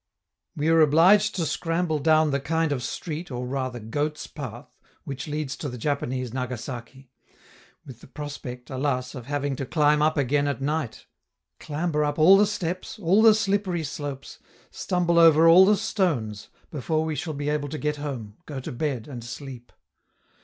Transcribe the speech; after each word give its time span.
We 0.55 0.69
are 0.69 0.81
obliged 0.81 1.35
to 1.35 1.45
scramble 1.45 1.99
down 1.99 2.31
the 2.31 2.39
kind 2.39 2.71
of 2.71 2.81
street, 2.81 3.29
or 3.29 3.45
rather 3.45 3.79
goat's 3.79 4.25
path, 4.25 4.65
which 5.03 5.27
leads 5.27 5.55
to 5.57 5.69
the 5.69 5.77
Japanese 5.77 6.33
Nagasaki 6.33 7.11
with 7.85 8.01
the 8.01 8.07
prospect, 8.07 8.71
alas! 8.71 9.13
of 9.13 9.27
having 9.27 9.55
to 9.57 9.65
climb 9.67 10.01
up 10.01 10.17
again 10.17 10.47
at 10.47 10.59
night; 10.59 11.05
clamber 11.59 12.03
up 12.03 12.17
all 12.17 12.35
the 12.35 12.47
steps, 12.47 12.97
all 12.97 13.21
the 13.21 13.35
slippery 13.35 13.83
slopes, 13.83 14.39
stumble 14.71 15.19
over 15.19 15.47
all 15.47 15.67
the 15.67 15.77
stones, 15.77 16.47
before 16.71 17.05
we 17.05 17.13
shall 17.13 17.35
be 17.35 17.49
able 17.49 17.69
to 17.69 17.77
get 17.77 17.97
home, 17.97 18.37
go 18.47 18.59
to 18.59 18.71
bed, 18.71 19.07
and 19.07 19.23
sleep. 19.23 19.71